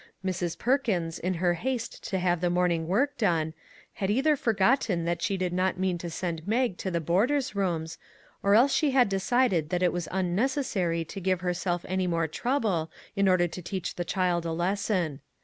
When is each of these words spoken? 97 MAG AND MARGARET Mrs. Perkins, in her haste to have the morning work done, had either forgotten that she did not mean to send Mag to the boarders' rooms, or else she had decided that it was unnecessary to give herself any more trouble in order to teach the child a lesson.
97 0.23 0.23
MAG 0.23 0.33
AND 0.33 0.33
MARGARET 0.33 0.35
Mrs. 0.35 0.57
Perkins, 0.57 1.19
in 1.19 1.33
her 1.35 1.53
haste 1.53 2.03
to 2.09 2.17
have 2.17 2.41
the 2.41 2.49
morning 2.49 2.87
work 2.87 3.15
done, 3.19 3.53
had 3.93 4.09
either 4.09 4.35
forgotten 4.35 5.05
that 5.05 5.21
she 5.21 5.37
did 5.37 5.53
not 5.53 5.77
mean 5.77 5.99
to 5.99 6.09
send 6.09 6.47
Mag 6.47 6.75
to 6.79 6.89
the 6.89 6.99
boarders' 6.99 7.53
rooms, 7.55 7.99
or 8.41 8.55
else 8.55 8.73
she 8.73 8.89
had 8.89 9.07
decided 9.07 9.69
that 9.69 9.83
it 9.83 9.93
was 9.93 10.07
unnecessary 10.11 11.05
to 11.05 11.21
give 11.21 11.41
herself 11.41 11.85
any 11.87 12.07
more 12.07 12.27
trouble 12.27 12.89
in 13.15 13.27
order 13.27 13.47
to 13.49 13.61
teach 13.61 13.93
the 13.93 14.03
child 14.03 14.43
a 14.43 14.51
lesson. 14.53 15.19